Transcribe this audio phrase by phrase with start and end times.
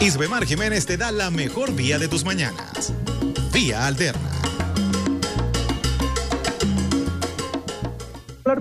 [0.00, 2.92] Isbemar Jiménez te da la mejor vía de tus mañanas.
[3.52, 4.30] Vía Alterna.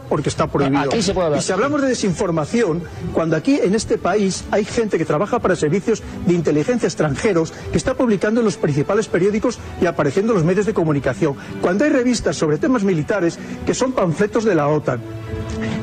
[0.09, 0.81] porque está prohibido.
[0.81, 1.39] Aquí se puede hablar.
[1.39, 5.55] Y si hablamos de desinformación, cuando aquí en este país hay gente que trabaja para
[5.55, 10.45] servicios de inteligencia extranjeros que está publicando en los principales periódicos y apareciendo en los
[10.45, 14.99] medios de comunicación, cuando hay revistas sobre temas militares que son panfletos de la OTAN,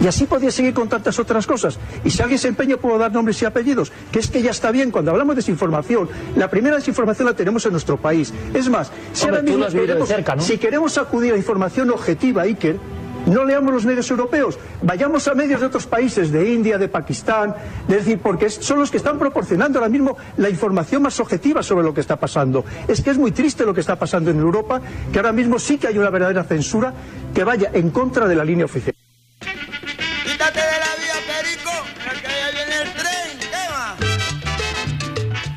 [0.04, 1.78] y así podría seguir con tantas otras cosas.
[2.04, 4.70] Y si alguien se empeña, puedo dar nombres y apellidos, que es que ya está
[4.70, 4.90] bien.
[4.90, 8.30] Cuando hablamos de desinformación, la primera desinformación la tenemos en nuestro país.
[8.52, 10.42] Es más, si, Hombre, ahora mismo queremos, cerca, ¿no?
[10.42, 12.76] si queremos acudir a información objetiva, Iker,
[13.24, 17.54] no leamos los medios europeos, vayamos a medios de otros países, de India, de Pakistán,
[17.88, 21.82] es decir, porque son los que están proporcionando ahora mismo la información más objetiva sobre
[21.82, 22.62] lo que está pasando.
[22.86, 25.78] Es que es muy triste lo que está pasando en Europa, que ahora mismo sí
[25.78, 26.92] que hay una verdadera censura
[27.32, 28.93] que vaya en contra de la línea oficial.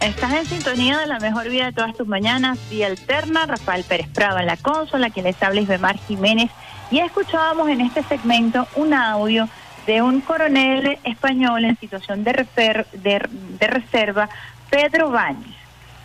[0.08, 4.08] Estás en sintonía de la mejor vida de todas tus mañanas, vía alterna, Rafael Pérez
[4.08, 6.50] Prado en la consola, quien les habla Isbemar Jiménez.
[6.90, 9.50] Y escuchábamos en este segmento un audio
[9.86, 14.30] de un coronel español en situación de, refer- de, reserva,
[14.70, 15.54] Pedro Báñez.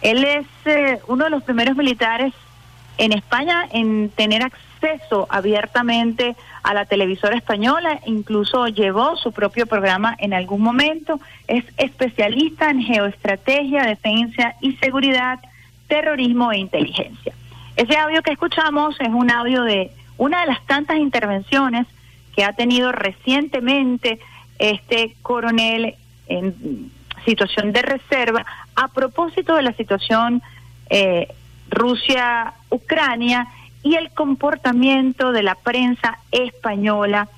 [0.01, 2.35] Él es eh, uno de los primeros militares
[2.99, 10.15] en España en tener acceso abiertamente a la televisora española, incluso llevó su propio programa
[10.19, 15.41] en algún momento, es especialista en geoestrategia, defensa y seguridad,
[15.89, 17.35] terrorismo e inteligencia.
[17.77, 21.87] Ese audio que escuchamos es un audio de una de las tantas intervenciones
[22.35, 24.21] que ha tenido recientemente
[24.59, 25.97] este coronel
[26.29, 26.91] en
[27.25, 28.45] situación de reserva
[28.77, 30.43] a propósito de la situación
[30.91, 31.29] eh,
[31.71, 33.49] Rusia-Ucrania
[33.83, 37.29] y el comportamiento de la prensa española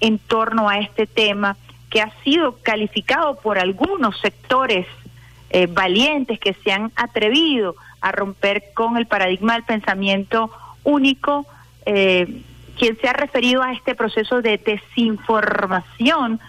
[0.00, 1.56] en torno a este tema
[1.90, 4.86] que ha sido calificado por algunos sectores
[5.50, 10.50] eh, valientes que se han atrevido a romper con el paradigma del pensamiento
[10.82, 11.46] único,
[11.84, 12.42] eh,
[12.78, 16.40] quien se ha referido a este proceso de desinformación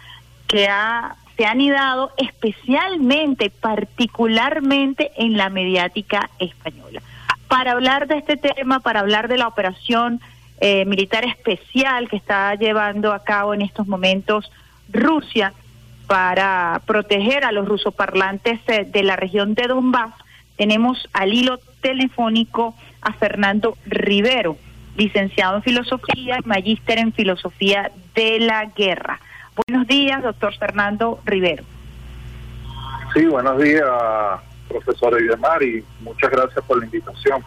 [0.48, 7.02] que ha, se ha anidado especialmente, particularmente en la mediática española.
[7.54, 10.20] Para hablar de este tema, para hablar de la operación
[10.60, 14.52] eh, militar especial que está llevando a cabo en estos momentos
[14.92, 15.54] Rusia
[16.08, 20.16] para proteger a los rusoparlantes eh, de la región de Donbass,
[20.58, 24.58] tenemos al hilo telefónico a Fernando Rivero,
[24.98, 29.20] licenciado en filosofía y magíster en filosofía de la guerra.
[29.68, 31.64] Buenos días, doctor Fernando Rivero.
[33.14, 33.86] Sí, buenos días,
[34.68, 37.44] profesor Idemar, y muchas gracias por la invitación.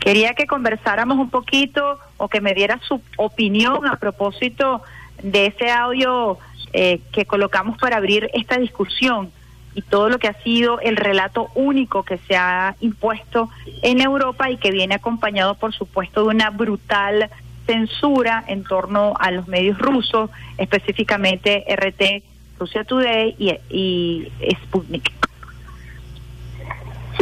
[0.00, 4.82] Quería que conversáramos un poquito o que me diera su opinión a propósito
[5.22, 6.38] de ese audio
[6.72, 9.32] eh, que colocamos para abrir esta discusión
[9.74, 13.48] y todo lo que ha sido el relato único que se ha impuesto
[13.82, 17.30] en Europa y que viene acompañado, por supuesto, de una brutal
[17.66, 24.32] censura en torno a los medios rusos, específicamente RT, Rusia Today y
[24.62, 25.27] Sputnik.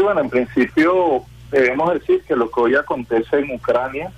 [0.06, 4.12] Bueno, en principio debemos decir que lo que hoy acontece en Ucrania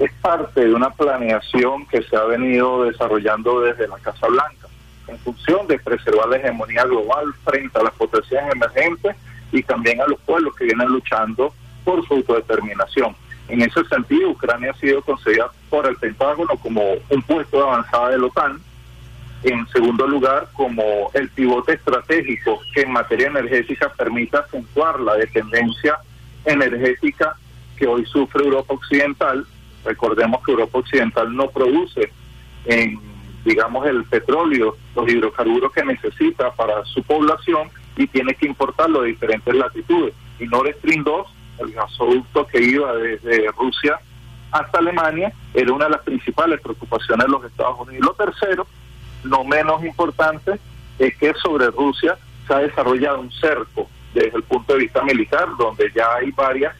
[0.00, 4.66] es parte de una planeación que se ha venido desarrollando desde la Casa Blanca,
[5.06, 9.14] en función de preservar la hegemonía global frente a las potencias emergentes
[9.52, 13.14] y también a los pueblos que vienen luchando por su autodeterminación.
[13.46, 18.08] En ese sentido, Ucrania ha sido concebida por el Pentágono como un puesto de avanzada
[18.08, 18.60] de la OTAN,
[19.44, 25.98] en segundo lugar, como el pivote estratégico que en materia energética permita acentuar la dependencia
[26.44, 27.36] energética
[27.76, 29.46] que hoy sufre Europa Occidental.
[29.84, 32.12] Recordemos que Europa Occidental no produce
[32.66, 33.00] en,
[33.44, 39.08] digamos, el petróleo, los hidrocarburos que necesita para su población y tiene que importarlo de
[39.08, 40.14] diferentes latitudes.
[40.38, 41.26] Y Nord Stream 2,
[41.58, 43.98] el gasoducto que iba desde Rusia
[44.52, 48.06] hasta Alemania, era una de las principales preocupaciones de los Estados Unidos.
[48.06, 48.66] Lo tercero,
[49.24, 50.58] no menos importante,
[50.98, 52.16] es que sobre Rusia
[52.46, 56.74] se ha desarrollado un cerco desde el punto de vista militar, donde ya hay varias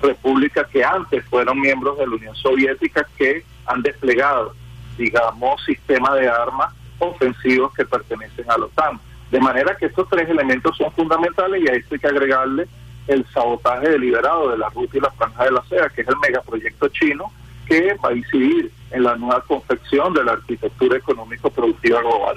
[0.00, 4.54] repúblicas que antes fueron miembros de la Unión Soviética que han desplegado,
[4.98, 9.00] digamos, sistemas de armas ofensivos que pertenecen a la OTAN.
[9.30, 12.66] De manera que estos tres elementos son fundamentales y a esto hay que agregarle
[13.06, 16.16] el sabotaje deliberado de la ruta y la franja de la seda, que es el
[16.18, 17.32] megaproyecto chino
[17.66, 22.36] que va a incidir en la nueva confección de la arquitectura económico-productiva global.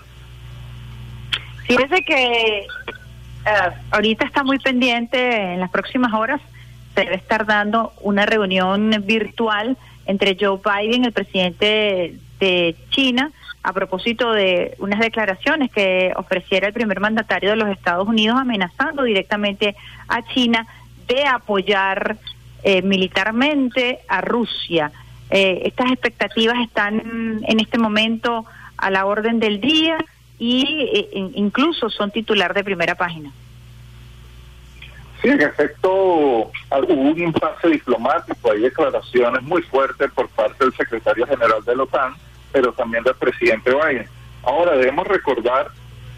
[1.66, 2.68] Fíjese que eh,
[3.92, 6.42] ahorita está muy pendiente, en las próximas horas
[6.94, 13.32] se debe estar dando una reunión virtual entre Joe Biden, el presidente de China,
[13.64, 19.04] a propósito de unas declaraciones que ofreciera el primer mandatario de los Estados Unidos amenazando
[19.04, 19.76] directamente
[20.08, 20.68] a China
[21.08, 22.18] de apoyar
[22.64, 24.92] eh, militarmente a Rusia.
[25.30, 28.46] Eh, estas expectativas están en este momento
[28.78, 29.98] a la orden del día
[30.38, 33.32] y eh, incluso son titular de primera página.
[35.22, 36.52] Sí, en efecto, hubo
[36.94, 42.14] un impasse diplomático, hay declaraciones muy fuertes por parte del secretario general de la OTAN,
[42.52, 44.08] pero también del presidente Biden.
[44.44, 45.72] Ahora debemos recordar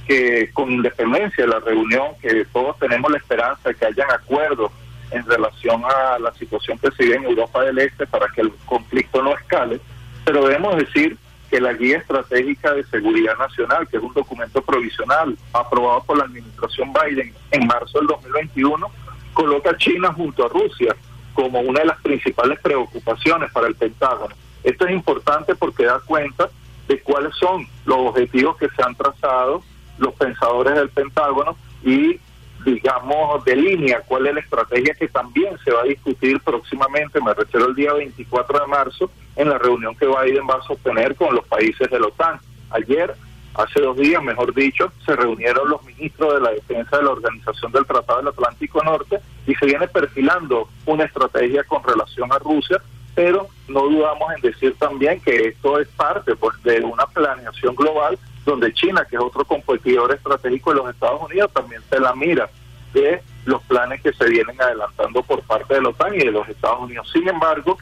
[0.07, 4.71] que con independencia de la reunión, que todos tenemos la esperanza de que hayan acuerdos
[5.12, 8.51] en relación a la situación que se vive en Europa del Este para que el
[8.65, 9.80] conflicto no escale,
[10.25, 11.18] pero debemos decir
[11.50, 16.25] que la Guía Estratégica de Seguridad Nacional, que es un documento provisional aprobado por la
[16.25, 18.92] administración Biden en marzo del 2021,
[19.33, 20.95] coloca a China junto a Rusia
[21.33, 24.36] como una de las principales preocupaciones para el Pentágono.
[24.63, 26.50] Esto es importante porque da cuenta
[26.88, 29.62] de cuáles son los objetivos que se han trazado
[29.98, 32.19] los pensadores del Pentágono y
[32.67, 37.33] digamos, de línea cuál es la estrategia que también se va a discutir próximamente, me
[37.33, 41.33] refiero el día 24 de marzo, en la reunión que Biden va a sostener con
[41.33, 42.39] los países de la OTAN.
[42.71, 43.15] Ayer,
[43.53, 47.71] hace dos días, mejor dicho, se reunieron los ministros de la defensa de la Organización
[47.71, 52.81] del Tratado del Atlántico Norte y se viene perfilando una estrategia con relación a Rusia,
[53.15, 58.19] pero no dudamos en decir también que esto es parte pues, de una planeación global
[58.47, 62.49] donde China, que es otro competidor estratégico de los Estados Unidos, también se la mira
[62.94, 66.47] de los planes que se vienen adelantando por parte de la OTAN y de los
[66.47, 67.09] Estados Unidos.
[67.11, 67.77] Sin embargo,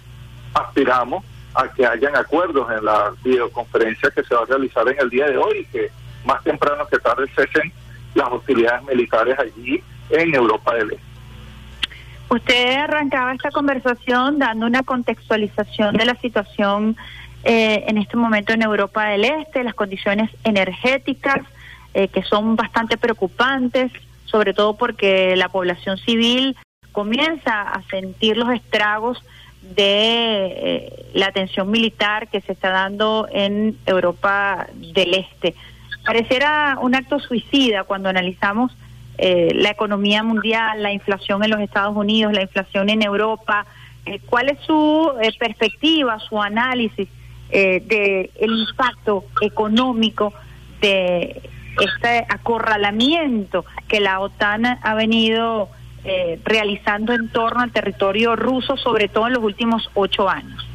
[0.55, 1.23] aspiramos
[1.53, 5.27] a que hayan acuerdos en la videoconferencia que se va a realizar en el día
[5.27, 5.91] de hoy y que
[6.25, 7.71] más temprano que tarde cesen
[8.15, 11.05] las hostilidades militares allí en Europa del Este.
[12.27, 16.97] Usted arrancaba esta conversación dando una contextualización de la situación
[17.47, 21.41] eh, en este momento en Europa del Este, las condiciones energéticas
[21.93, 23.91] eh, que son bastante preocupantes,
[24.25, 26.57] sobre todo porque la población civil
[26.91, 29.23] comienza a sentir los estragos
[29.61, 35.53] de eh, la atención militar que se está dando en Europa del Este.
[36.03, 38.75] Pareciera un acto suicida cuando analizamos
[39.17, 43.65] la economía mundial, la inflación en los Estados Unidos, la inflación en Europa.
[44.25, 45.09] ¿Cuál es su
[45.39, 47.07] perspectiva, su análisis
[47.49, 50.33] eh, de el impacto económico
[50.81, 51.41] de
[51.79, 55.69] este acorralamiento que la OTAN ha venido
[56.03, 60.67] eh, realizando en torno al territorio ruso, sobre todo en los últimos ocho años.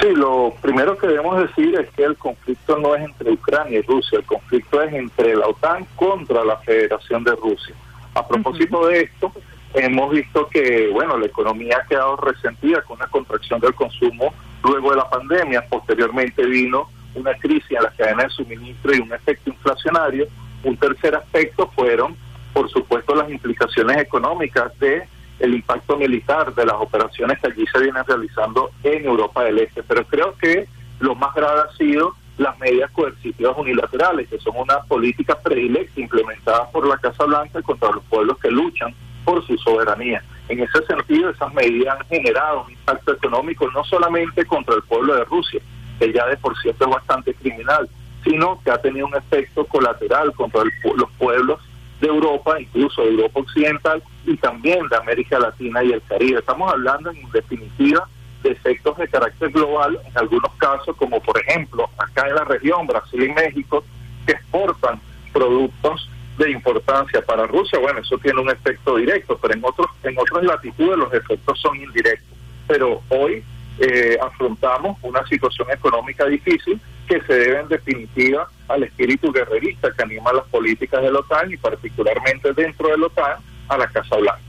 [0.00, 3.82] Sí, lo primero que debemos decir es que el conflicto no es entre Ucrania y
[3.82, 7.74] Rusia, el conflicto es entre la OTAN contra la Federación de Rusia.
[8.14, 9.32] A propósito de esto,
[9.74, 14.32] hemos visto que, bueno, la economía ha quedado resentida con una contracción del consumo
[14.62, 15.66] luego de la pandemia.
[15.68, 20.26] Posteriormente vino una crisis en la cadena de suministro y un efecto inflacionario.
[20.64, 22.16] Un tercer aspecto fueron,
[22.52, 25.06] por supuesto, las implicaciones económicas de
[25.38, 29.82] el impacto militar de las operaciones que allí se vienen realizando en Europa del Este.
[29.82, 30.66] Pero creo que
[30.98, 36.70] lo más grave ha sido las medidas coercitivas unilaterales, que son una política predilecta implementada
[36.70, 38.94] por la Casa Blanca contra los pueblos que luchan
[39.28, 40.22] por su soberanía.
[40.48, 45.16] En ese sentido, esas medidas han generado un impacto económico no solamente contra el pueblo
[45.16, 45.60] de Rusia,
[45.98, 47.86] que ya de por cierto es bastante criminal,
[48.24, 51.60] sino que ha tenido un efecto colateral contra los pueblos
[52.00, 56.38] de Europa, incluso de Europa Occidental y también de América Latina y el Caribe.
[56.38, 58.08] Estamos hablando en definitiva
[58.42, 62.86] de efectos de carácter global, en algunos casos, como por ejemplo acá en la región,
[62.86, 63.84] Brasil y México,
[64.24, 64.98] que exportan
[65.34, 66.08] productos
[66.38, 70.44] de importancia para Rusia, bueno, eso tiene un efecto directo, pero en otros en otras
[70.44, 72.38] latitudes los efectos son indirectos.
[72.66, 73.42] Pero hoy
[73.80, 80.02] eh, afrontamos una situación económica difícil que se debe en definitiva al espíritu guerrerista que
[80.02, 83.36] anima las políticas de la OTAN y particularmente dentro de la OTAN
[83.68, 84.40] a la Casa Blanca.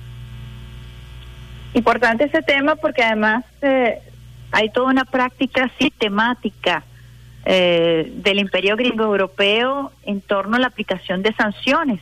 [1.74, 4.00] Importante ese tema porque además eh,
[4.52, 6.84] hay toda una práctica sistemática
[7.46, 12.00] eh, del imperio gringo europeo en torno a la aplicación de sanciones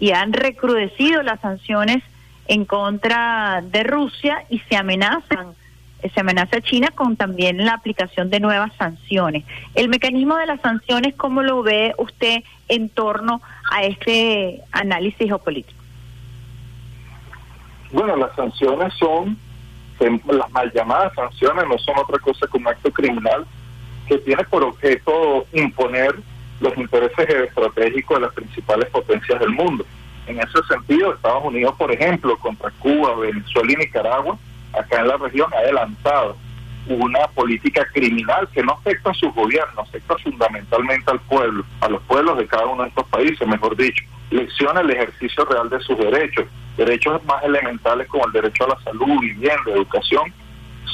[0.00, 2.02] y han recrudecido las sanciones
[2.46, 5.54] en contra de Rusia y se amenazan
[6.04, 9.44] eh, se amenaza a China con también la aplicación de nuevas sanciones.
[9.74, 13.40] El mecanismo de las sanciones, ¿cómo lo ve usted en torno
[13.70, 15.80] a este análisis geopolítico?
[17.90, 19.38] Bueno, las sanciones son,
[20.00, 23.46] las mal llamadas sanciones no son otra cosa que un acto criminal
[24.06, 26.14] que tiene por objeto imponer
[26.60, 29.84] los intereses estratégicos de las principales potencias del mundo.
[30.26, 34.38] En ese sentido, Estados Unidos, por ejemplo, contra Cuba, Venezuela y Nicaragua,
[34.72, 36.36] acá en la región, ha adelantado
[36.88, 42.02] una política criminal que no afecta a sus gobiernos, afecta fundamentalmente al pueblo, a los
[42.02, 44.04] pueblos de cada uno de estos países, mejor dicho.
[44.30, 46.46] Lecciona el ejercicio real de sus derechos.
[46.76, 50.32] Derechos más elementales como el derecho a la salud, vivienda, educación,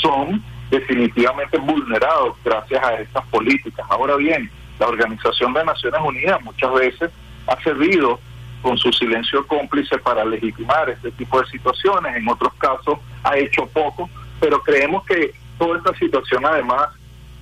[0.02, 3.84] son definitivamente vulnerados gracias a estas políticas.
[3.90, 7.10] Ahora bien, la Organización de Naciones Unidas muchas veces
[7.46, 8.20] ha servido
[8.62, 13.66] con su silencio cómplice para legitimar este tipo de situaciones, en otros casos ha hecho
[13.66, 14.08] poco,
[14.38, 16.88] pero creemos que toda esta situación además,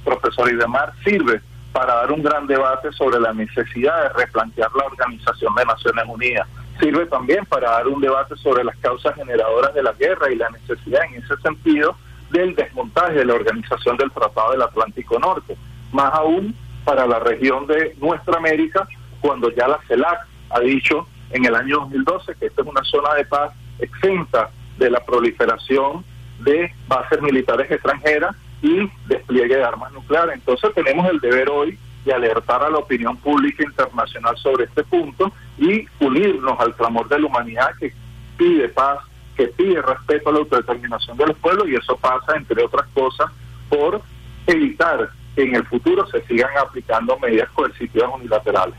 [0.04, 1.40] profesor Idemar, sirve
[1.72, 6.48] para dar un gran debate sobre la necesidad de replantear la Organización de Naciones Unidas.
[6.80, 10.48] Sirve también para dar un debate sobre las causas generadoras de la guerra y la
[10.50, 11.96] necesidad en ese sentido
[12.30, 15.56] del desmontaje de la Organización del Tratado del Atlántico Norte.
[15.92, 16.54] Más aún
[16.84, 18.86] para la región de nuestra América,
[19.20, 23.14] cuando ya la CELAC ha dicho en el año 2012 que esta es una zona
[23.14, 26.04] de paz exenta de la proliferación
[26.40, 30.34] de bases militares extranjeras y despliegue de armas nucleares.
[30.36, 35.32] Entonces tenemos el deber hoy de alertar a la opinión pública internacional sobre este punto
[35.58, 37.92] y unirnos al clamor de la humanidad que
[38.36, 39.00] pide paz,
[39.38, 43.30] que pide respeto a la autodeterminación de los pueblos y eso pasa, entre otras cosas,
[43.68, 44.02] por
[44.48, 48.74] evitar que en el futuro se sigan aplicando medidas coercitivas unilaterales.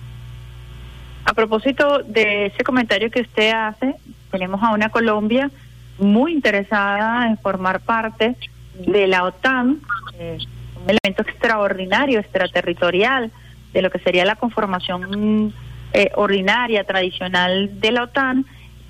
[1.23, 3.95] A propósito de ese comentario que usted hace,
[4.31, 5.49] tenemos a una Colombia
[5.97, 8.35] muy interesada en formar parte
[8.75, 9.79] de la OTAN,
[10.19, 13.31] un elemento extraordinario, extraterritorial,
[13.71, 15.53] de lo que sería la conformación
[15.93, 18.45] eh, ordinaria, tradicional de la OTAN,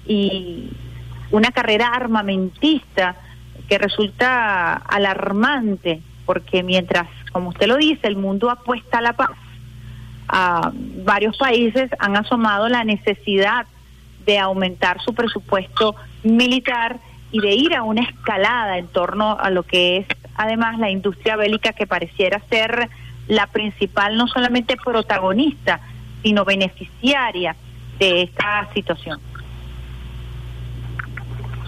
[0.08, 0.72] y
[1.32, 3.16] una carrera armamentista
[3.68, 9.32] que resulta alarmante, porque mientras, como usted lo dice, el mundo apuesta a la paz,
[10.28, 13.66] a varios países han asomado la necesidad
[14.26, 17.00] de aumentar su presupuesto militar
[17.32, 21.36] y de ir a una escalada en torno a lo que es además la industria
[21.36, 22.90] bélica que pareciera ser
[23.28, 25.82] la principal, no solamente protagonista,
[26.24, 27.56] sino beneficiaria
[28.00, 29.20] de esta situación.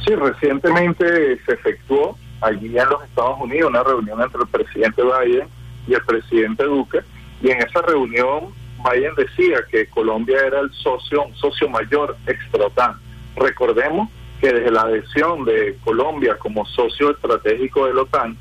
[0.05, 5.47] Sí, recientemente se efectuó allí en los Estados Unidos una reunión entre el presidente Biden
[5.87, 7.01] y el presidente Duque,
[7.41, 8.53] y en esa reunión
[8.83, 12.99] Biden decía que Colombia era el socio, un socio mayor extra OTAN.
[13.35, 18.37] Recordemos que desde la adhesión de Colombia como socio estratégico de la OTAN,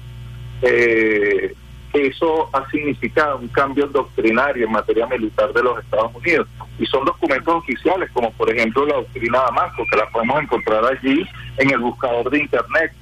[0.63, 1.55] eh,
[1.93, 6.47] eso ha significado un cambio doctrinario en materia militar de los Estados Unidos.
[6.79, 11.27] Y son documentos oficiales, como por ejemplo la doctrina Damasco, que la podemos encontrar allí
[11.59, 12.93] en el buscador de Internet.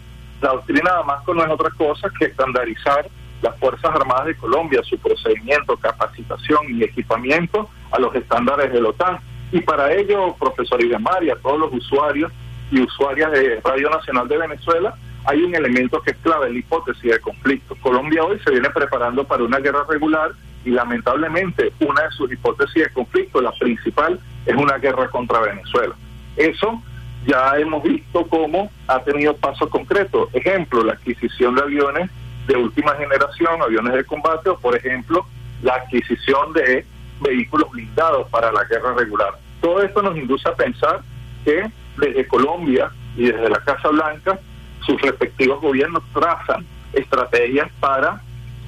[0.41, 3.09] La doctrina Damasco no es otra cosa que estandarizar
[3.43, 8.89] las Fuerzas Armadas de Colombia, su procedimiento, capacitación y equipamiento a los estándares de la
[8.89, 9.19] OTAN.
[9.53, 12.33] Y para ello, profesor Idemar y a todos los usuarios
[12.71, 14.95] y usuarias de Radio Nacional de Venezuela,
[15.29, 17.77] hay un elemento que es clave, la hipótesis de conflicto.
[17.83, 20.31] Colombia hoy se viene preparando para una guerra regular
[20.65, 25.95] y lamentablemente una de sus hipótesis de conflicto, la principal, es una guerra contra Venezuela.
[26.35, 26.83] Eso
[27.27, 30.31] ya hemos visto cómo ha tenido pasos concretos.
[30.33, 32.11] Ejemplo, la adquisición de aviones
[32.47, 35.27] de última generación, aviones de combate, o por ejemplo,
[35.63, 36.87] la adquisición de
[37.21, 39.35] vehículos blindados para la guerra regular.
[39.61, 41.03] Todo esto nos induce a pensar
[41.45, 44.39] que desde Colombia y desde la Casa Blanca,
[44.89, 46.65] sus respectivos gobiernos trazan
[46.95, 48.23] estrategias para,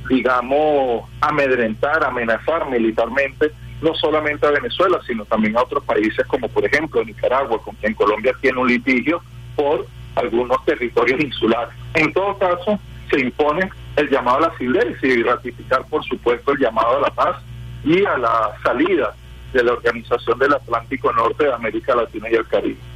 [0.09, 6.67] digamos, amedrentar, amenazar militarmente no solamente a Venezuela, sino también a otros países como por
[6.67, 9.23] ejemplo Nicaragua, con quien Colombia tiene un litigio
[9.57, 9.87] por
[10.17, 11.75] algunos territorios insulares.
[11.95, 12.79] En todo caso,
[13.11, 17.11] se impone el llamado a la silencio y ratificar, por supuesto, el llamado a la
[17.11, 17.37] paz
[17.83, 19.15] y a la salida
[19.55, 22.90] de la Organización del Atlántico Norte de América Latina y el Caribe.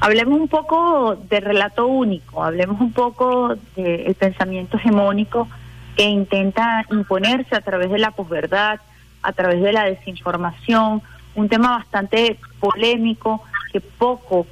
[0.00, 5.48] Hablemos un poco de relato único, hablemos un poco del pensamiento hegemónico
[5.96, 8.80] que intenta imponerse a través de la posverdad,
[9.22, 11.02] a través de la desinformación,
[11.34, 14.46] un tema bastante polémico que poco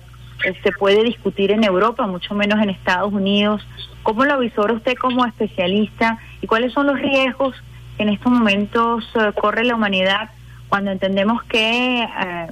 [0.44, 3.62] eh, se puede discutir en Europa, mucho menos en Estados Unidos.
[4.02, 7.54] ¿Cómo lo avisora usted como especialista y cuáles son los riesgos
[7.96, 10.30] que en estos momentos eh, corre la humanidad
[10.68, 12.46] cuando entendemos que eh,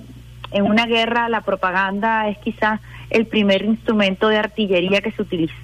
[0.53, 2.81] en una guerra la propaganda es quizás
[3.11, 5.55] el primer instrumento de artillería que se utiliza.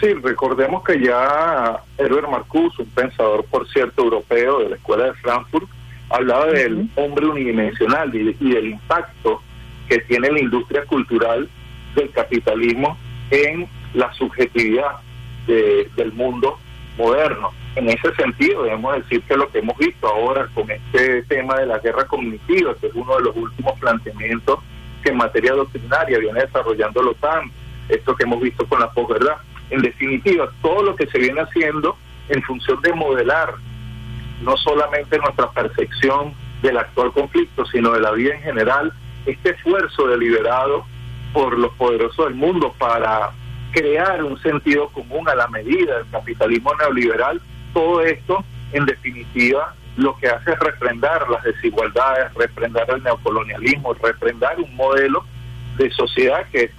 [0.00, 5.14] Sí, recordemos que ya Herbert Marcuse, un pensador, por cierto, europeo de la Escuela de
[5.14, 5.68] Frankfurt,
[6.10, 9.40] hablaba del hombre unidimensional y, del impacto
[9.88, 11.48] que tiene la industria cultural
[11.94, 12.98] del capitalismo
[13.30, 14.96] en la subjetividad
[15.46, 16.58] del mundo
[16.96, 17.50] moderno.
[17.74, 21.66] En ese sentido, debemos decir que lo que hemos visto ahora con este tema de
[21.66, 24.60] la guerra cognitiva, que es uno de los últimos planteamientos
[25.02, 27.50] que en materia doctrinaria viene desarrollando la OTAN,
[27.88, 29.36] esto que hemos visto con la posverdad,
[29.70, 31.96] En definitiva, todo lo que se viene haciendo
[32.28, 33.54] en función de modelar
[34.42, 38.92] no solamente nuestra percepción del actual conflicto, sino de la vida en general,
[39.24, 40.84] este esfuerzo deliberado
[41.32, 43.32] por los poderosos del mundo para
[43.72, 47.40] crear un sentido común a la medida del capitalismo neoliberal,
[47.72, 54.58] todo esto, en definitiva, lo que hace es refrendar las desigualdades, refrendar el neocolonialismo, refrendar
[54.60, 55.24] un modelo
[55.76, 56.70] de sociedad que es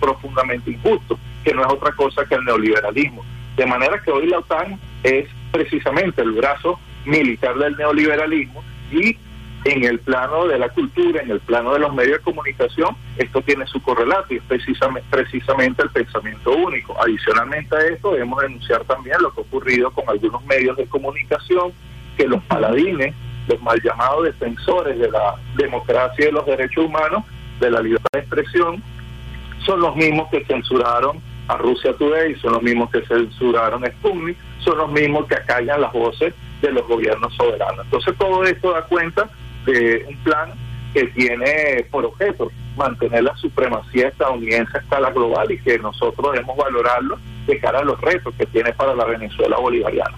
[0.00, 3.24] profundamente injusto, que no es otra cosa que el neoliberalismo.
[3.56, 9.16] De manera que hoy la OTAN es precisamente el brazo militar del neoliberalismo y
[9.64, 13.42] en el plano de la cultura, en el plano de los medios de comunicación, esto
[13.42, 16.96] tiene su correlato y es precisamente, precisamente el pensamiento único.
[17.02, 21.72] Adicionalmente a esto, debemos denunciar también lo que ha ocurrido con algunos medios de comunicación,
[22.16, 23.14] que los paladines,
[23.48, 27.24] los mal llamados defensores de la democracia y de los derechos humanos,
[27.60, 28.82] de la libertad de expresión,
[29.66, 34.36] son los mismos que censuraron a Rusia Today, son los mismos que censuraron a Sputnik,
[34.60, 37.84] son los mismos que acallan las voces de los gobiernos soberanos.
[37.84, 39.28] Entonces todo esto da cuenta
[39.64, 40.52] de un plan
[40.92, 46.56] que tiene por objeto mantener la supremacía estadounidense a escala global y que nosotros debemos
[46.56, 50.16] valorarlo de cara a los retos que tiene para la Venezuela bolivariana.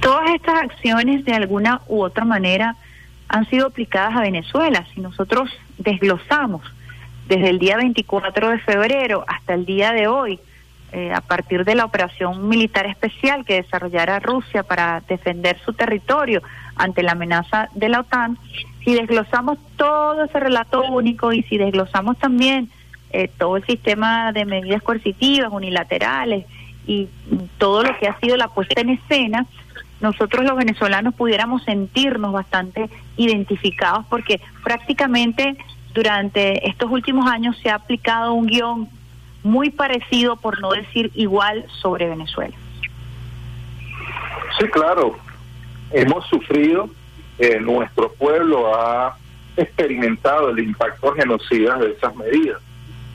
[0.00, 2.76] Todas estas acciones de alguna u otra manera
[3.28, 4.86] han sido aplicadas a Venezuela.
[4.94, 6.62] Si nosotros desglosamos
[7.26, 10.40] desde el día 24 de febrero hasta el día de hoy,
[10.92, 16.42] eh, a partir de la operación militar especial que desarrollara Rusia para defender su territorio
[16.78, 18.38] ante la amenaza de la OTAN,
[18.84, 22.70] si desglosamos todo ese relato único y si desglosamos también
[23.10, 26.46] eh, todo el sistema de medidas coercitivas, unilaterales
[26.86, 27.08] y
[27.58, 29.46] todo lo que ha sido la puesta en escena,
[30.00, 35.56] nosotros los venezolanos pudiéramos sentirnos bastante identificados porque prácticamente
[35.92, 38.88] durante estos últimos años se ha aplicado un guion
[39.42, 42.54] muy parecido, por no decir igual, sobre Venezuela.
[44.58, 45.16] Sí, claro.
[45.90, 46.90] Hemos sufrido,
[47.38, 49.16] eh, nuestro pueblo ha
[49.56, 52.60] experimentado el impacto genocida de esas medidas.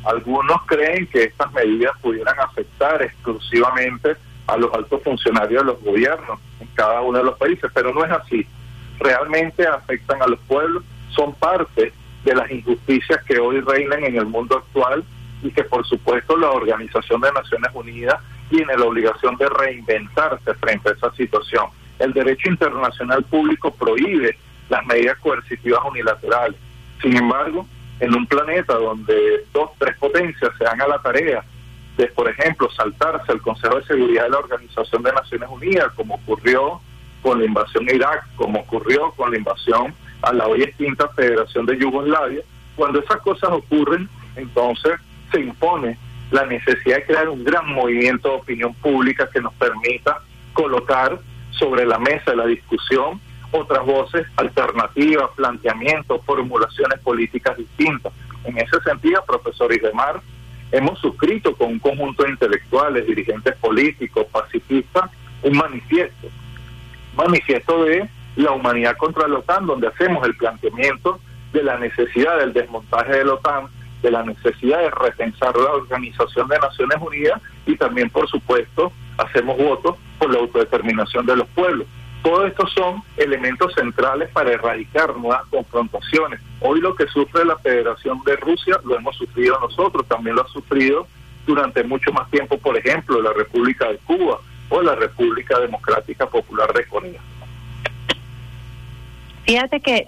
[0.04, 4.16] Algunos creen que estas medidas pudieran afectar exclusivamente
[4.48, 8.04] a los altos funcionarios de los gobiernos en cada uno de los países, pero no
[8.04, 8.46] es así.
[9.00, 11.94] Realmente afectan a los pueblos, son parte
[12.26, 15.04] de las injusticias que hoy reinan en el mundo actual
[15.42, 18.20] y que por supuesto la Organización de Naciones Unidas
[18.50, 21.66] tiene la obligación de reinventarse frente a esa situación.
[22.00, 24.38] El derecho internacional público prohíbe
[24.70, 26.60] las medidas coercitivas unilaterales.
[27.02, 27.68] Sin embargo,
[28.00, 31.44] en un planeta donde dos, tres potencias se dan a la tarea
[31.98, 36.16] de, por ejemplo, saltarse al Consejo de Seguridad de la Organización de Naciones Unidas, como
[36.16, 36.82] ocurrió
[37.22, 41.66] con la invasión a Irak, como ocurrió con la invasión a la hoy extinta Federación
[41.66, 42.42] de Yugoslavia,
[42.76, 44.94] cuando esas cosas ocurren, entonces
[45.32, 45.98] se impone
[46.32, 50.20] la necesidad de crear un gran movimiento de opinión pública que nos permita
[50.54, 51.20] colocar
[51.58, 53.20] sobre la mesa de la discusión
[53.54, 58.12] otras voces alternativas, planteamientos, formulaciones políticas distintas.
[58.44, 60.22] En ese sentido, profesor Isdemar,
[60.72, 65.12] hemos suscrito con un conjunto de intelectuales, dirigentes políticos, pacifistas,
[65.44, 66.28] un manifiesto,
[67.16, 71.20] manifiesto de la humanidad contra la OTAN, donde hacemos el planteamiento
[71.54, 73.68] de la necesidad del desmontaje de la OTAN,
[74.04, 79.58] de la necesidad de repensar la Organización de Naciones Unidas y también, por supuesto, hacemos
[79.58, 81.88] votos por la autodeterminación de los pueblos.
[82.22, 86.40] Todos estos son elementos centrales para erradicar nuevas confrontaciones.
[86.60, 90.48] Hoy lo que sufre la Federación de Rusia lo hemos sufrido nosotros, también lo ha
[90.50, 91.08] sufrido
[91.46, 94.38] durante mucho más tiempo, por ejemplo, la República de Cuba
[94.70, 97.22] o la República Democrática Popular de Corea.
[99.46, 100.08] Fíjate que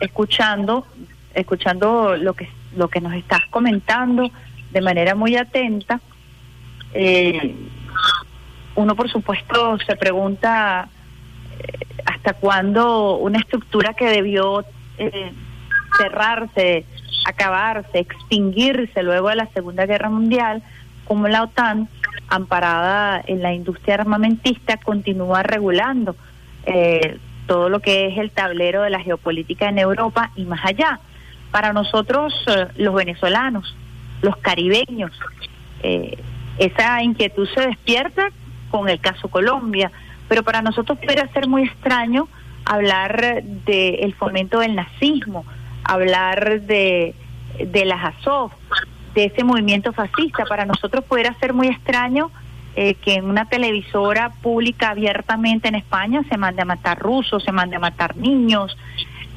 [0.00, 0.86] escuchando,
[1.34, 2.44] escuchando lo que
[2.78, 4.30] lo que nos estás comentando
[4.70, 6.00] de manera muy atenta,
[6.94, 7.54] eh,
[8.76, 10.88] uno por supuesto se pregunta
[11.58, 14.64] eh, hasta cuándo una estructura que debió
[14.98, 15.32] eh,
[15.98, 16.84] cerrarse,
[17.26, 20.62] acabarse, extinguirse luego de la Segunda Guerra Mundial,
[21.04, 21.88] como la OTAN,
[22.28, 26.14] amparada en la industria armamentista, continúa regulando
[27.46, 31.00] todo lo que es el tablero de la geopolítica en Europa y más allá
[31.50, 33.74] para nosotros eh, los venezolanos,
[34.22, 35.12] los caribeños,
[35.82, 36.18] eh,
[36.58, 38.30] esa inquietud se despierta
[38.70, 39.90] con el caso Colombia,
[40.28, 42.28] pero para nosotros puede ser muy extraño
[42.64, 45.44] hablar del fomento del nazismo,
[45.84, 47.14] hablar de,
[47.58, 48.50] de las Azov,
[49.14, 50.44] de ese movimiento fascista.
[50.44, 52.30] Para nosotros pudiera ser muy extraño
[52.76, 57.50] eh, que en una televisora pública abiertamente en España se mande a matar rusos, se
[57.50, 58.76] mande a matar niños,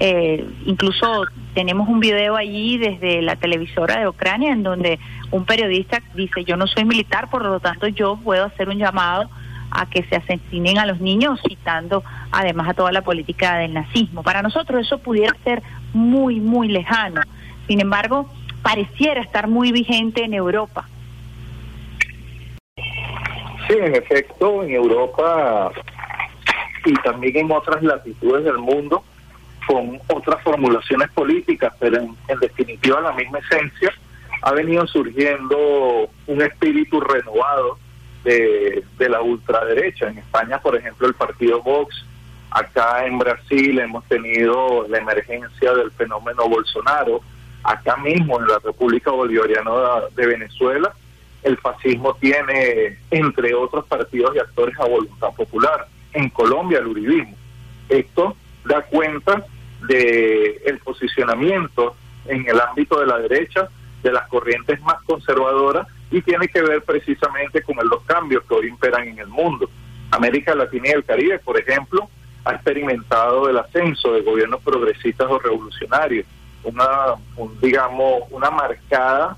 [0.04, 4.98] eh, incluso tenemos un video allí desde la televisora de Ucrania en donde
[5.30, 9.30] un periodista dice, yo no soy militar, por lo tanto yo puedo hacer un llamado
[9.70, 14.24] a que se asesinen a los niños, citando además a toda la política del nazismo.
[14.24, 15.62] Para nosotros eso pudiera ser
[15.94, 17.22] muy, muy lejano.
[17.68, 18.28] Sin embargo,
[18.64, 20.90] pareciera estar muy vigente en Europa.
[23.68, 25.72] Sí, en efecto, en Europa
[26.86, 29.04] y también en otras latitudes del mundo,
[29.68, 33.94] con otras formulaciones políticas, pero en, en definitiva la misma esencia,
[34.42, 37.78] ha venido surgiendo un espíritu renovado
[38.24, 40.08] de, de la ultraderecha.
[40.08, 42.06] En España, por ejemplo, el partido Vox,
[42.50, 47.22] acá en Brasil hemos tenido la emergencia del fenómeno Bolsonaro,
[47.64, 49.72] acá mismo en la República Bolivariana
[50.16, 50.94] de Venezuela,
[51.44, 55.88] el fascismo tiene, entre otros partidos y actores, a voluntad popular.
[56.14, 57.36] En Colombia, el uribismo.
[57.90, 59.46] Esto da cuenta
[59.88, 61.96] de el posicionamiento
[62.26, 63.70] en el ámbito de la derecha
[64.04, 68.68] de las corrientes más conservadoras y tiene que ver precisamente con los cambios que hoy
[68.68, 69.70] imperan en el mundo.
[70.12, 72.10] América Latina y el Caribe, por ejemplo,
[72.44, 76.26] ha experimentado el ascenso de gobiernos progresistas o revolucionarios,
[76.64, 76.88] una,
[77.62, 79.38] digamos, una marcada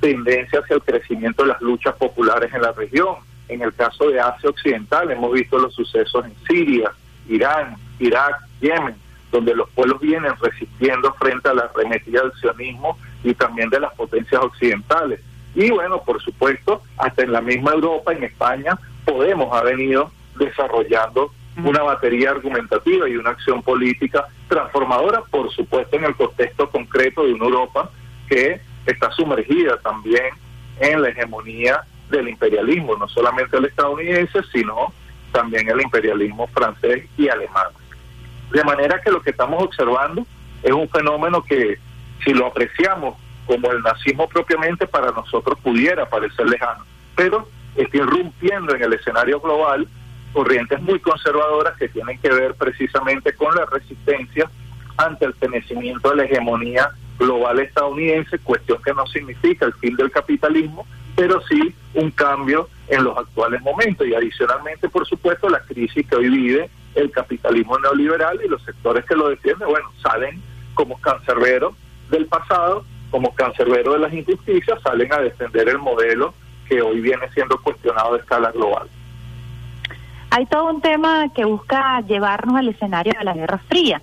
[0.00, 3.16] tendencia hacia el crecimiento de las luchas populares en la región.
[3.48, 6.90] En el caso de Asia Occidental hemos visto los sucesos en Siria,
[7.28, 8.96] Irán, Irak, Yemen,
[9.30, 13.94] donde los pueblos vienen resistiendo frente a la arremetida del sionismo y también de las
[13.94, 15.20] potencias occidentales.
[15.54, 21.32] Y bueno, por supuesto, hasta en la misma Europa, en España, Podemos ha venido desarrollando
[21.64, 27.34] una batería argumentativa y una acción política transformadora, por supuesto, en el contexto concreto de
[27.34, 27.90] una Europa
[28.28, 30.34] que está sumergida también
[30.80, 34.92] en la hegemonía del imperialismo, no solamente el estadounidense, sino
[35.32, 37.68] también el imperialismo francés y alemán.
[38.52, 40.26] De manera que lo que estamos observando
[40.62, 41.78] es un fenómeno que,
[42.24, 46.84] si lo apreciamos como el nazismo propiamente, para nosotros pudiera parecer lejano,
[47.16, 49.88] pero está irrumpiendo en el escenario global
[50.32, 54.50] corrientes muy conservadoras que tienen que ver precisamente con la resistencia
[54.96, 60.10] ante el fenecimiento de la hegemonía global estadounidense, cuestión que no significa el fin del
[60.10, 60.86] capitalismo,
[61.16, 64.06] pero sí un cambio en los actuales momentos.
[64.06, 69.04] Y adicionalmente, por supuesto, la crisis que hoy vive el capitalismo neoliberal y los sectores
[69.04, 70.42] que lo defienden, bueno, salen
[70.74, 71.74] como cancerberos
[72.10, 76.34] del pasado, como cancerberos de las injusticias, salen a defender el modelo
[76.68, 78.88] que hoy viene siendo cuestionado a escala global.
[80.30, 84.00] Hay todo un tema que busca llevarnos al escenario de la Guerra Fría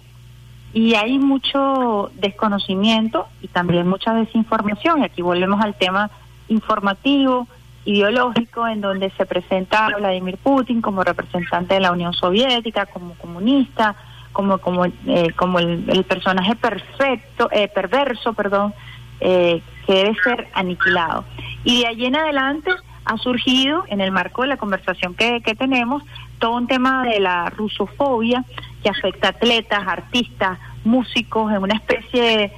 [0.74, 5.02] y hay mucho desconocimiento y también mucha desinformación.
[5.02, 6.12] Y aquí volvemos al tema
[6.48, 7.48] informativo,
[7.86, 13.14] ideológico, en donde se presenta a Vladimir Putin como representante de la Unión Soviética, como
[13.16, 13.96] comunista,
[14.32, 18.74] como como eh, como el, personaje perfecto, eh, perverso, perdón,
[19.20, 21.26] eh, que debe ser aniquilado.
[21.64, 22.72] Y de allí en adelante
[23.06, 26.04] ha surgido, en el marco de la conversación que, que tenemos,
[26.38, 28.46] todo un tema de la rusofobia
[28.84, 32.54] que afecta a atletas, artistas, músicos, en una especie de,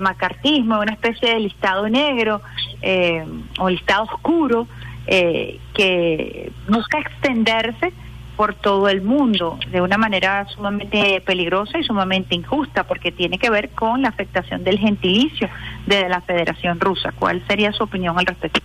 [0.00, 2.40] macartismo, en una especie de listado negro
[2.82, 3.24] eh,
[3.58, 4.66] o listado oscuro
[5.06, 7.92] eh, que busca extenderse
[8.36, 13.50] por todo el mundo de una manera sumamente peligrosa y sumamente injusta porque tiene que
[13.50, 15.48] ver con la afectación del gentilicio
[15.86, 17.12] de la Federación Rusa.
[17.18, 18.60] ¿Cuál sería su opinión al respecto?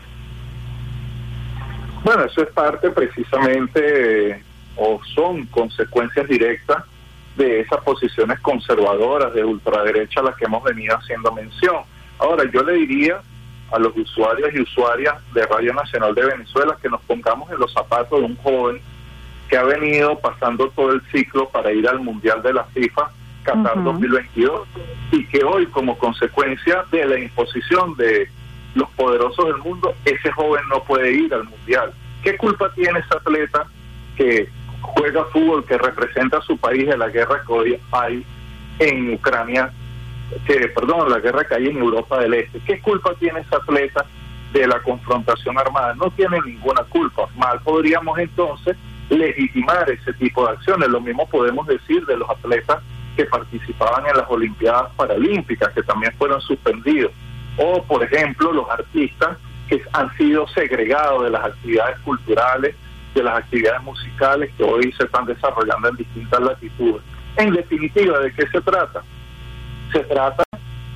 [2.06, 4.42] Bueno, eso es parte precisamente
[4.78, 6.84] o son consecuencias directas
[7.36, 11.78] de esas posiciones conservadoras de ultraderecha a las que hemos venido haciendo mención.
[12.20, 13.20] Ahora, yo le diría
[13.72, 17.74] a los usuarios y usuarias de Radio Nacional de Venezuela que nos pongamos en los
[17.74, 18.80] zapatos de un joven
[19.50, 23.12] que ha venido pasando todo el ciclo para ir al Mundial de la FIFA
[23.44, 24.68] Qatar 2022
[25.12, 28.28] y que hoy como consecuencia de la imposición de
[28.74, 31.94] los poderosos del mundo, ese joven no puede ir al Mundial.
[32.24, 33.68] ¿Qué culpa tiene ese atleta
[34.18, 34.50] que
[34.86, 38.26] juega fútbol, que representa a su país de la guerra que hoy hay
[38.80, 39.72] en Ucrania,
[40.46, 42.60] que perdón, la guerra que hay en Europa del Este.
[42.60, 44.06] ¿Qué culpa tiene ese atleta
[44.54, 45.94] de la confrontación armada?
[45.96, 47.28] No tiene ninguna culpa.
[47.36, 48.76] Mal podríamos entonces
[49.10, 50.90] legitimar ese tipo de acciones.
[50.90, 52.82] Lo mismo podemos decir de los atletas
[53.16, 57.12] que participaban en las Olimpiadas Paralímpicas, que también fueron suspendidos.
[57.58, 59.38] O, por ejemplo, los artistas
[59.70, 62.76] que han sido segregados de las actividades culturales
[63.16, 67.02] de las actividades musicales que hoy se están desarrollando en distintas latitudes.
[67.38, 69.04] En definitiva, ¿de qué se trata?
[69.92, 70.44] Se trata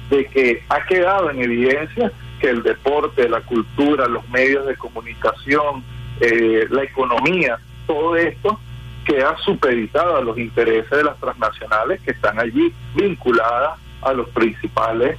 [0.10, 5.84] de que ha quedado en evidencia que el deporte, la cultura, los medios de comunicación,
[6.20, 8.60] eh, la economía, todo esto
[9.06, 15.18] queda supeditado a los intereses de las transnacionales que están allí vinculadas a los principales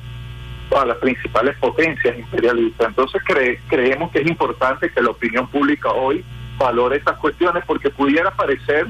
[0.76, 2.88] a las principales potencias imperialistas.
[2.88, 3.20] Entonces
[3.68, 6.24] creemos que es importante que la opinión pública hoy
[6.60, 8.86] valore estas cuestiones porque pudiera parecer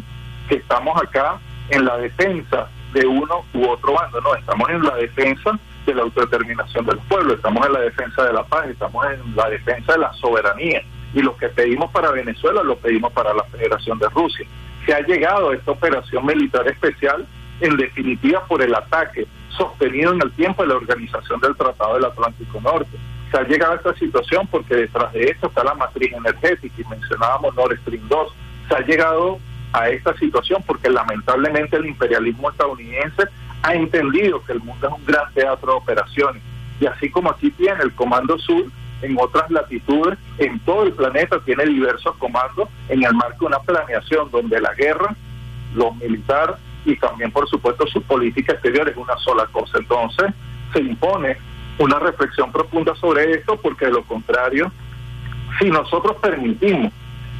[0.48, 1.38] que estamos acá
[1.70, 6.02] en la defensa de uno u otro bando, no, estamos en la defensa de la
[6.02, 9.98] autodeterminación del pueblo, estamos en la defensa de la paz, estamos en la defensa de
[10.00, 10.82] la soberanía
[11.14, 14.46] y lo que pedimos para Venezuela lo pedimos para la Federación de Rusia.
[14.84, 17.26] Se ha llegado a esta operación militar especial
[17.60, 22.04] en definitiva por el ataque sostenido en el tiempo de la organización del Tratado del
[22.06, 22.96] Atlántico Norte.
[23.30, 26.84] Se ha llegado a esta situación porque detrás de esto está la matriz energética y
[26.84, 28.32] mencionábamos Nord Stream 2.
[28.68, 29.38] Se ha llegado
[29.72, 33.24] a esta situación porque lamentablemente el imperialismo estadounidense
[33.62, 36.42] ha entendido que el mundo es un gran teatro de operaciones.
[36.80, 38.64] Y así como aquí tiene el Comando Sur,
[39.02, 43.60] en otras latitudes, en todo el planeta tiene diversos comandos en el marco de una
[43.60, 45.14] planeación donde la guerra,
[45.74, 49.78] los militares y también, por supuesto, su política exterior es una sola cosa.
[49.78, 50.32] Entonces,
[50.72, 51.36] se impone
[51.80, 54.70] una reflexión profunda sobre esto, porque de lo contrario,
[55.58, 56.92] si nosotros permitimos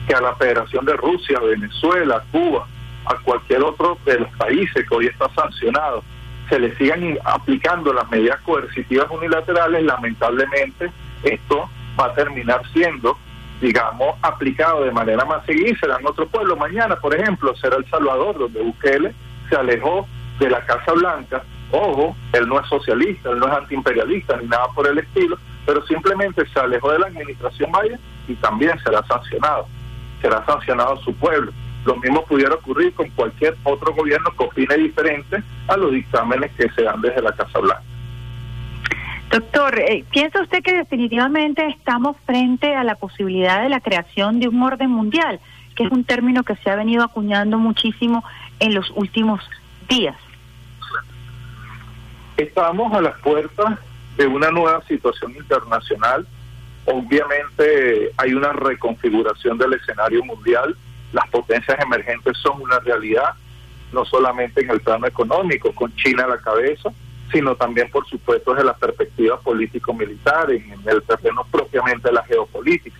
[0.08, 2.66] que a la Federación de Rusia, Venezuela, Cuba,
[3.04, 6.02] a cualquier otro de los países que hoy está sancionado,
[6.48, 10.90] se le sigan aplicando las medidas coercitivas unilaterales, lamentablemente
[11.22, 11.68] esto
[12.00, 13.18] va a terminar siendo,
[13.60, 16.56] digamos, aplicado de manera más seguida será en otro pueblo.
[16.56, 19.14] Mañana, por ejemplo, será El Salvador, donde Bukele
[19.50, 21.44] se alejó de la Casa Blanca.
[21.72, 25.84] Ojo, él no es socialista, él no es antiimperialista ni nada por el estilo, pero
[25.86, 29.66] simplemente se alejó de la administración Biden y también será sancionado.
[30.20, 31.52] Será sancionado su pueblo.
[31.84, 36.68] Lo mismo pudiera ocurrir con cualquier otro gobierno que opine diferente a los dictámenes que
[36.70, 37.82] se dan desde la Casa Blanca.
[39.30, 44.48] Doctor, eh, ¿piensa usted que definitivamente estamos frente a la posibilidad de la creación de
[44.48, 45.38] un orden mundial,
[45.76, 48.24] que es un término que se ha venido acuñando muchísimo
[48.58, 49.40] en los últimos
[49.88, 50.16] días?
[52.40, 53.78] Estamos a las puertas
[54.16, 56.26] de una nueva situación internacional.
[56.86, 60.74] Obviamente hay una reconfiguración del escenario mundial.
[61.12, 63.34] Las potencias emergentes son una realidad,
[63.92, 66.88] no solamente en el plano económico, con China a la cabeza,
[67.30, 72.96] sino también, por supuesto, desde la perspectiva político-militar, en el terreno propiamente de la geopolítica.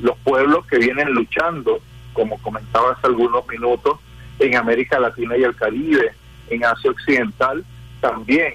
[0.00, 1.78] Los pueblos que vienen luchando,
[2.12, 4.00] como comentaba hace algunos minutos,
[4.40, 6.14] en América Latina y el Caribe,
[6.50, 7.64] en Asia Occidental,
[8.06, 8.54] también,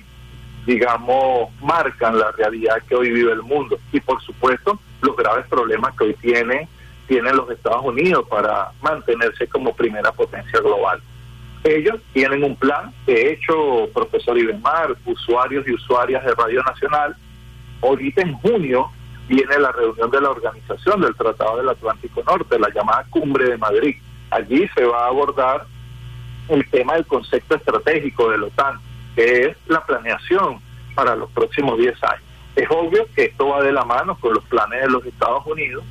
[0.65, 3.77] digamos, marcan la realidad que hoy vive el mundo.
[3.91, 6.67] Y, por supuesto, los graves problemas que hoy tiene,
[7.07, 11.01] tienen los Estados Unidos para mantenerse como primera potencia global.
[11.63, 17.15] Ellos tienen un plan, de hecho, profesor Ibenmar, usuarios y usuarias de Radio Nacional,
[17.81, 18.89] ahorita en junio
[19.27, 23.57] viene la reunión de la organización del Tratado del Atlántico Norte, la llamada Cumbre de
[23.57, 23.95] Madrid.
[24.31, 25.67] Allí se va a abordar
[26.47, 28.79] el tema del concepto estratégico de la OTAN,
[29.15, 30.59] que es la planeación
[30.95, 32.23] para los próximos 10 años.
[32.55, 35.83] Es obvio que esto va de la mano con los planes de los Estados Unidos,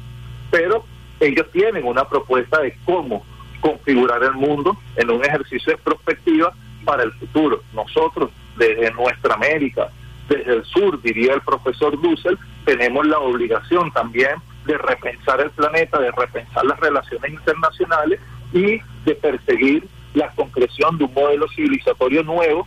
[0.50, 0.84] pero
[1.20, 3.24] ellos tienen una propuesta de cómo
[3.60, 6.52] configurar el mundo en un ejercicio de perspectiva
[6.84, 7.62] para el futuro.
[7.74, 9.90] Nosotros, desde nuestra América,
[10.28, 15.98] desde el sur, diría el profesor Dussel, tenemos la obligación también de repensar el planeta,
[15.98, 18.20] de repensar las relaciones internacionales
[18.52, 22.66] y de perseguir la concreción de un modelo civilizatorio nuevo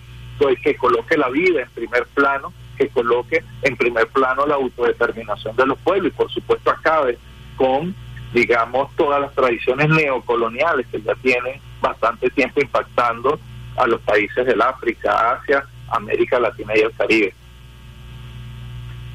[0.62, 5.66] que coloque la vida en primer plano, que coloque en primer plano la autodeterminación de
[5.66, 7.18] los pueblos y por supuesto acabe
[7.56, 7.96] con
[8.34, 13.40] digamos, todas las tradiciones neocoloniales que ya tienen bastante tiempo impactando
[13.78, 17.34] a los países del África, Asia, América Latina y el Caribe.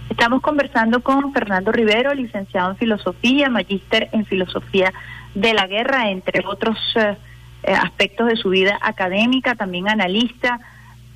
[0.09, 4.93] Estamos conversando con Fernando Rivero, licenciado en Filosofía, magíster en Filosofía
[5.35, 7.17] de la Guerra, entre otros eh,
[7.65, 10.61] eh, aspectos de su vida académica, también analista.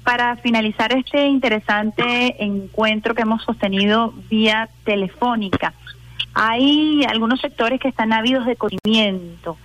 [0.05, 5.75] Para finalizar este interesante encuentro que hemos sostenido vía telefónica,
[6.35, 9.57] hay algunos sectores que están ávidos de conocimiento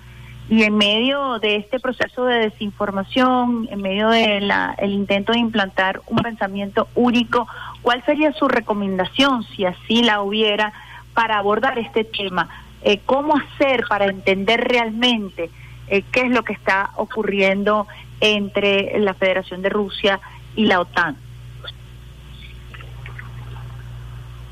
[0.50, 6.02] y en medio de este proceso de desinformación, en medio del el intento de implantar
[6.08, 7.48] un pensamiento único,
[7.82, 10.72] ¿cuál sería su recomendación, si así la hubiera,
[11.14, 12.48] para abordar este tema?
[12.84, 15.50] Eh, ¿Cómo hacer para entender realmente
[15.88, 17.88] eh, qué es lo que está ocurriendo
[18.20, 20.20] entre la Federación de Rusia
[20.56, 21.18] y la OTAN?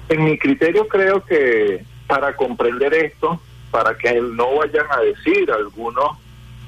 [0.09, 3.39] En mi criterio creo que para comprender esto,
[3.71, 6.17] para que no vayan a decir algunos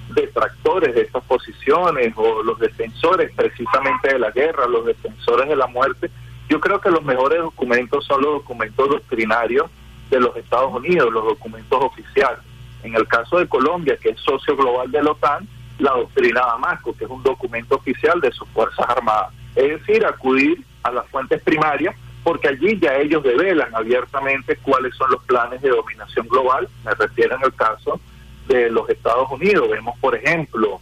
[0.10, 5.68] detractores de estas posiciones o los defensores precisamente de la guerra, los defensores de la
[5.68, 6.10] muerte,
[6.50, 9.70] yo creo que los mejores documentos son los documentos doctrinarios
[10.10, 12.40] de los Estados Unidos, los documentos oficiales.
[12.88, 15.46] En el caso de Colombia, que es socio global de la OTAN,
[15.80, 19.34] la doctrina Damasco, que es un documento oficial de sus Fuerzas Armadas.
[19.56, 25.12] es decir, acudir a las fuentes primarias, porque allí ya ellos develan abiertamente cuáles son
[25.12, 28.00] los planes de dominación global, me refiero en el caso
[28.48, 29.70] de los Estados Unidos.
[29.70, 30.80] Vemos, por ejemplo,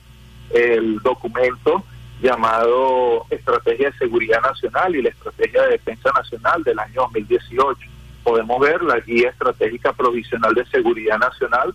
[0.51, 1.83] el documento
[2.21, 7.79] llamado Estrategia de Seguridad Nacional y la Estrategia de Defensa Nacional del año 2018.
[8.23, 11.73] Podemos ver la Guía Estratégica Provisional de Seguridad Nacional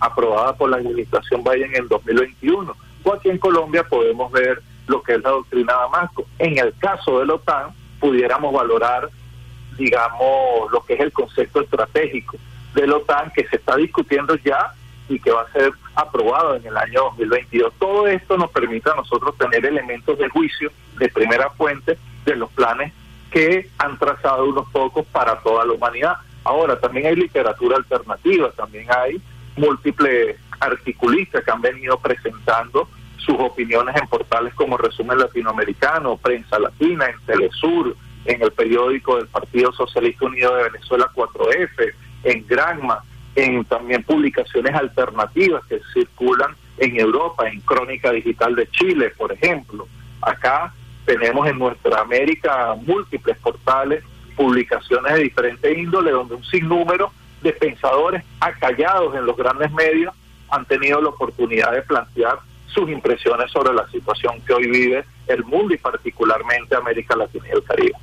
[0.00, 2.76] aprobada por la Administración Biden en 2021.
[3.04, 6.26] O aquí en Colombia podemos ver lo que es la doctrina Damasco.
[6.38, 9.08] En el caso de la OTAN, pudiéramos valorar,
[9.78, 12.36] digamos, lo que es el concepto estratégico
[12.74, 14.72] de la OTAN que se está discutiendo ya
[15.08, 17.72] y que va a ser aprobado en el año 2022.
[17.78, 22.50] Todo esto nos permite a nosotros tener elementos de juicio de primera fuente de los
[22.50, 22.92] planes
[23.30, 26.16] que han trazado unos pocos para toda la humanidad.
[26.44, 29.20] Ahora, también hay literatura alternativa, también hay
[29.56, 37.06] múltiples articulistas que han venido presentando sus opiniones en portales como Resumen Latinoamericano, Prensa Latina,
[37.06, 41.92] en Telesur, en el periódico del Partido Socialista Unido de Venezuela 4F,
[42.24, 43.02] en Granma,
[43.34, 49.86] en también publicaciones alternativas que circulan en Europa, en Crónica Digital de Chile, por ejemplo.
[50.22, 50.72] Acá
[51.04, 54.02] tenemos en nuestra América múltiples portales,
[54.36, 60.14] publicaciones de diferentes índole, donde un sinnúmero de pensadores acallados en los grandes medios
[60.50, 65.44] han tenido la oportunidad de plantear sus impresiones sobre la situación que hoy vive el
[65.44, 67.94] mundo y particularmente América Latina y el Caribe.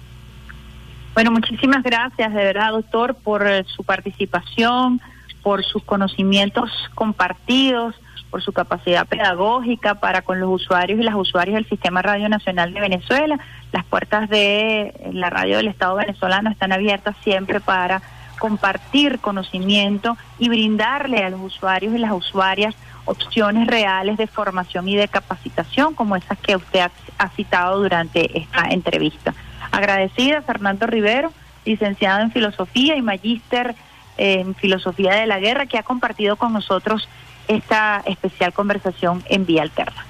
[1.14, 5.02] Bueno, muchísimas gracias de verdad, doctor, por eh, su participación,
[5.42, 7.96] por sus conocimientos compartidos,
[8.30, 12.74] por su capacidad pedagógica para con los usuarios y las usuarias del Sistema Radio Nacional
[12.74, 13.40] de Venezuela.
[13.72, 18.02] Las puertas de la radio del Estado venezolano están abiertas siempre para
[18.38, 24.96] compartir conocimiento y brindarle a los usuarios y las usuarias opciones reales de formación y
[24.96, 29.34] de capacitación como esas que usted ha, citado durante esta entrevista.
[29.72, 31.32] Agradecida, Fernando Rivero,
[31.66, 33.76] licenciado en Filosofía y magíster
[34.18, 37.08] en Filosofía de la Guerra, que ha compartido con nosotros
[37.48, 40.06] esta especial conversación en Vía Alterna.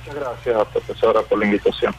[0.00, 1.94] Muchas gracias, profesora, por la invitación.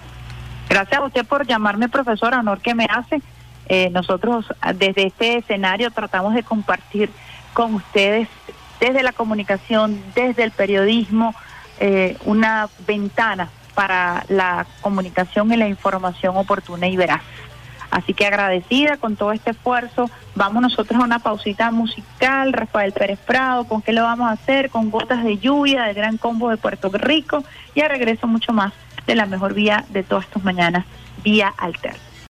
[0.69, 3.21] Gracias a usted por llamarme profesora, honor que me hace.
[3.67, 4.45] Eh, nosotros
[4.75, 7.09] desde este escenario tratamos de compartir
[7.53, 8.27] con ustedes
[8.79, 11.35] desde la comunicación, desde el periodismo,
[11.79, 17.21] eh, una ventana para la comunicación y la información oportuna y veraz.
[17.91, 20.09] Así que agradecida con todo este esfuerzo.
[20.33, 22.53] Vamos nosotros a una pausita musical.
[22.53, 24.69] Rafael Pérez Prado, ¿con qué lo vamos a hacer?
[24.69, 27.43] Con gotas de lluvia del Gran Combo de Puerto Rico.
[27.75, 28.71] Y a regreso mucho más
[29.05, 30.85] de la mejor vía de todas tus mañanas,
[31.21, 32.10] vía alterna.